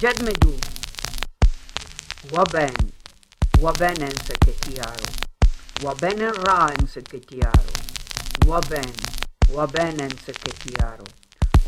[0.00, 0.56] جد مدو
[2.32, 2.76] وبن
[3.60, 5.12] وبن انسكتيارو
[5.84, 7.74] وبن را انسكتيارو
[8.46, 8.92] وبن
[9.50, 11.04] وبن انسكتيارو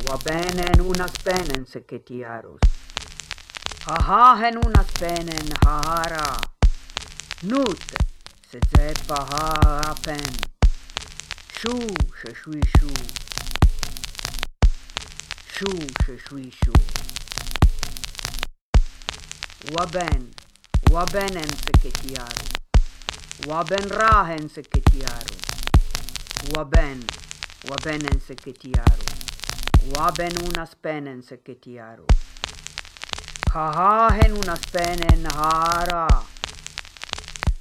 [0.09, 2.61] وبن en unas penen seketiaros
[3.87, 6.37] Haha en unas penen hara
[7.43, 7.85] Nut
[8.51, 10.33] se zepa ha pen
[11.59, 11.79] Shu
[12.19, 12.91] she shui shu
[15.55, 15.71] Shu
[16.05, 17.08] she shui shu
[19.76, 20.34] Waben
[20.92, 22.46] Waben en seketiaro
[23.48, 25.36] Waben rahen seketiaro
[26.56, 27.06] Waben
[27.70, 29.06] Waben en seketiaro
[29.94, 32.06] Waben unas penen seketiaro
[33.54, 36.08] Hahahen unas penen hara.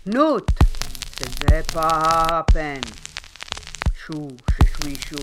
[0.04, 0.50] Nut
[1.18, 2.82] se zepa pen
[3.92, 5.22] Shu she shui shu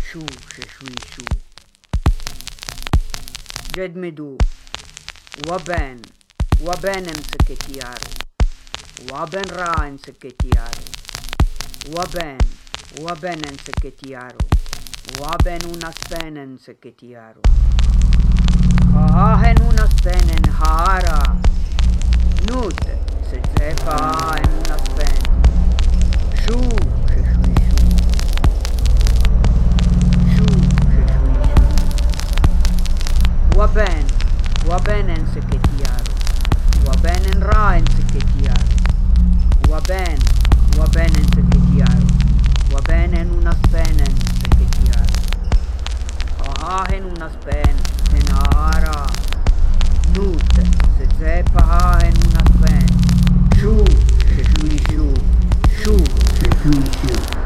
[0.00, 0.26] Shu.
[0.54, 0.62] She
[3.92, 4.38] shui
[5.34, 6.00] shu midu Waben
[6.60, 8.10] Wabenem seketiaro
[9.10, 10.84] Waben raen seketiaro
[11.96, 12.38] Waben.
[12.38, 12.38] Waben
[13.02, 14.38] Wabenen seketiaro
[15.20, 17.40] Waben unas penen seketiaro
[18.94, 21.36] Hahen unas penen hara.
[22.46, 22.80] Nut
[23.30, 24.54] se zepa en
[34.66, 36.12] Oa benen se ket iaro.
[36.86, 38.76] Oa benen raen se ket iaro.
[39.68, 40.18] Oa ben,
[40.78, 42.06] oa benen se ket iaro.
[42.72, 45.20] Oa benen unas penen se ket iaro.
[46.40, 47.76] A hahen unas pen,
[48.16, 49.06] en ara.
[50.16, 50.60] Nut,
[50.98, 52.86] se zepa hahen unas pen.
[53.60, 53.84] Chou,
[54.34, 55.14] se chou, chou.
[55.82, 56.04] Chou,
[56.40, 57.43] se chou, chou.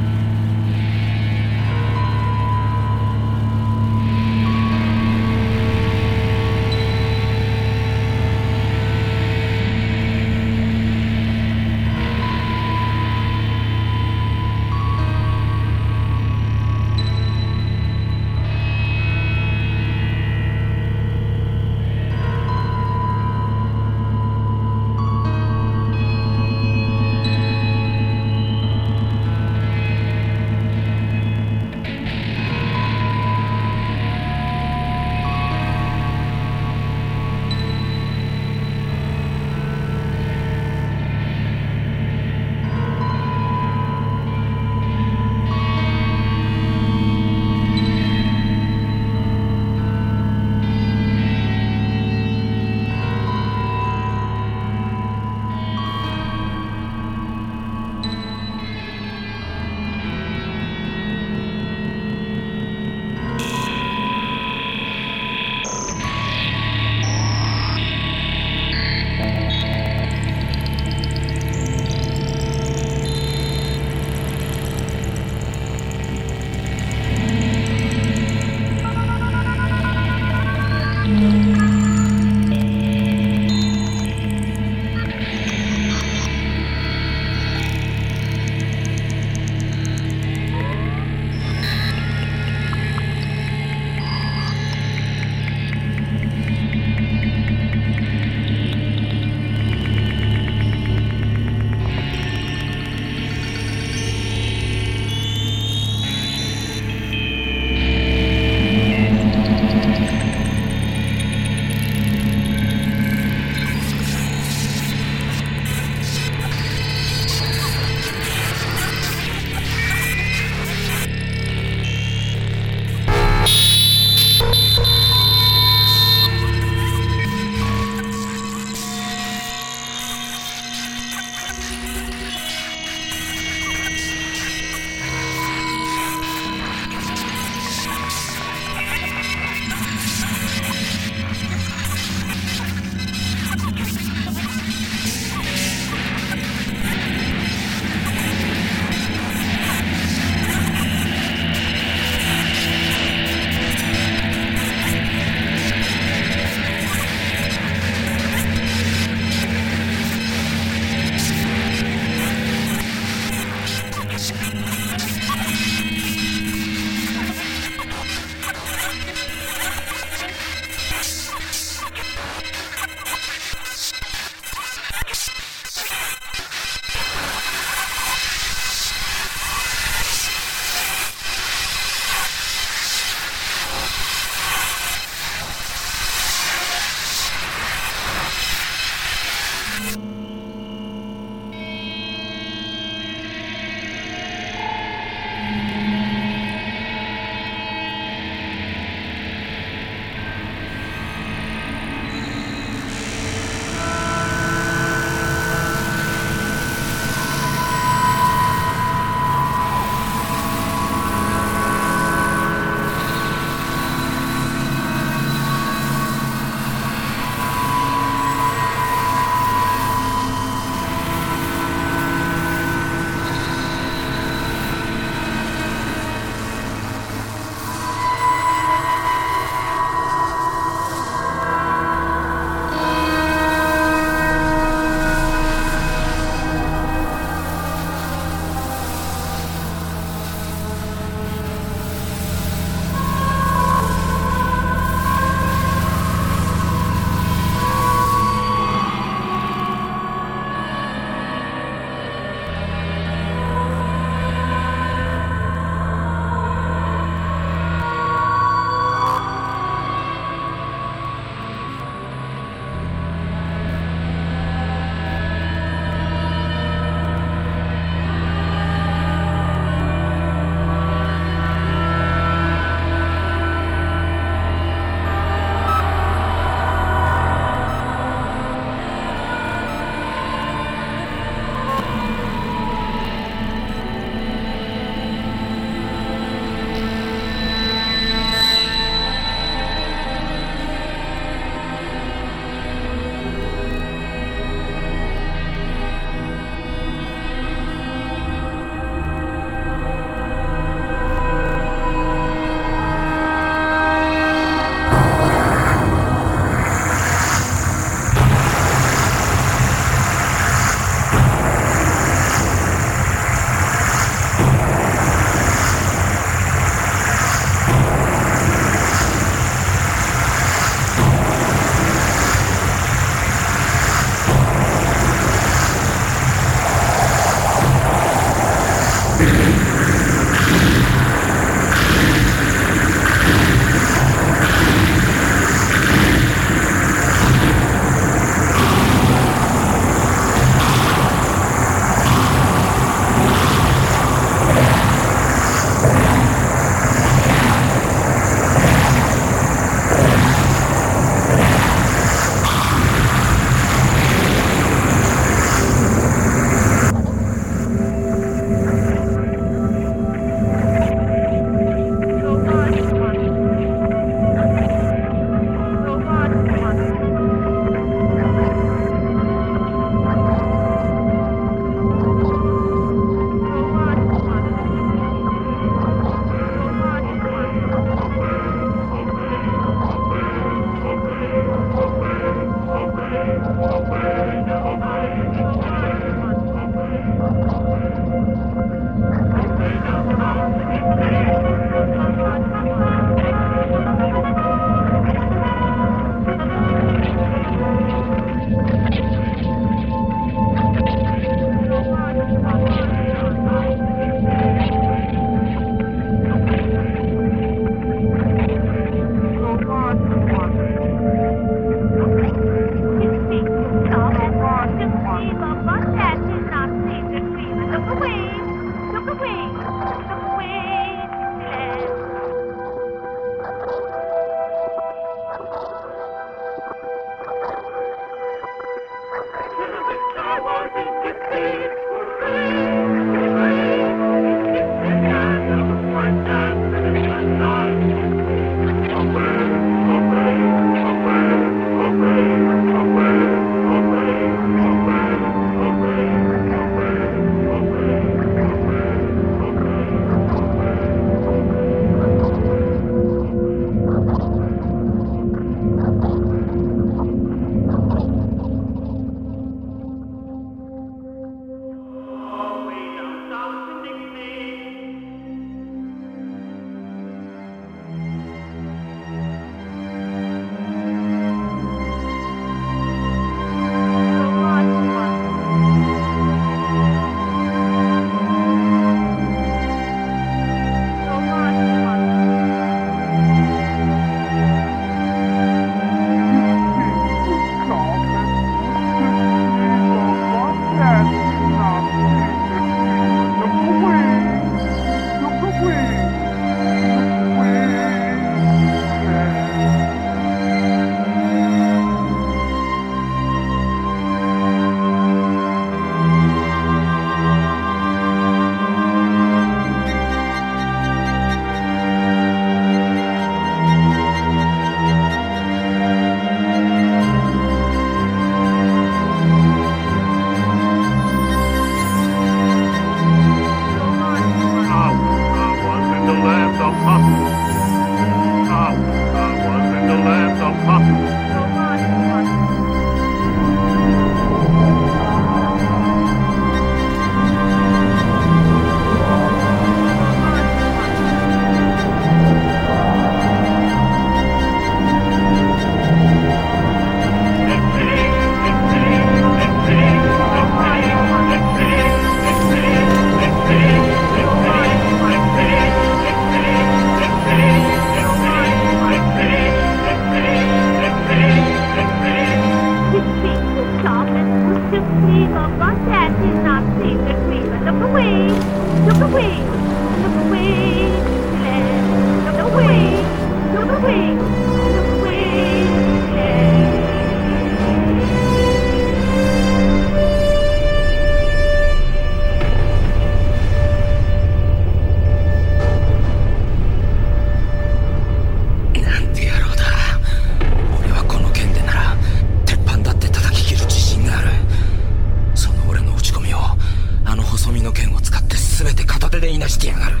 [599.41, 600.00] がしてやがる。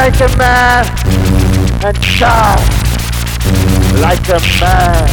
[0.00, 0.86] like a man
[1.84, 2.56] and die
[4.00, 5.08] like a man.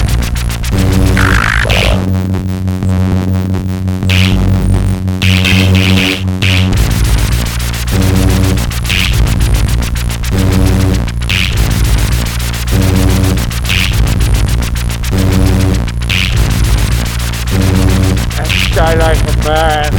[18.39, 19.91] And die like a man.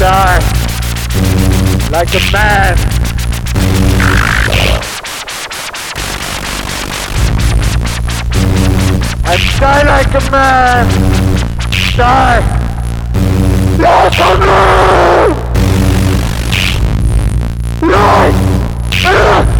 [0.00, 0.40] Die
[1.92, 2.99] like a man.
[9.60, 10.86] Die like a man!
[11.96, 12.40] Die!
[13.78, 15.34] Yes, a!
[19.02, 19.59] Die!